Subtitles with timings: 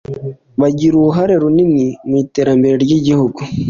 [0.61, 3.39] bagira uruhare runini mu iterambere ry’igihugu.